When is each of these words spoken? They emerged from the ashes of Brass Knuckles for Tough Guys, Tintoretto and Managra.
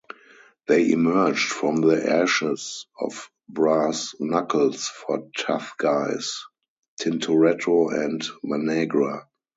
They 0.67 0.89
emerged 0.89 1.47
from 1.47 1.81
the 1.81 2.09
ashes 2.11 2.87
of 2.99 3.29
Brass 3.47 4.15
Knuckles 4.19 4.87
for 4.87 5.29
Tough 5.37 5.73
Guys, 5.77 6.39
Tintoretto 6.99 7.89
and 7.93 8.19
Managra. 8.43 9.27